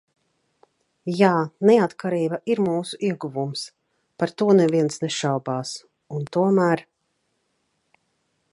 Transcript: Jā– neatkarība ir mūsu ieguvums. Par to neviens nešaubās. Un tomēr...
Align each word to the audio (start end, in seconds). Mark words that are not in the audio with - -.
Jā– 1.17 1.33
neatkarība 1.69 2.39
ir 2.53 2.61
mūsu 2.69 2.97
ieguvums. 3.09 3.65
Par 4.23 4.33
to 4.43 4.47
neviens 4.61 4.97
nešaubās. 5.05 5.75
Un 6.17 6.27
tomēr... 6.39 6.87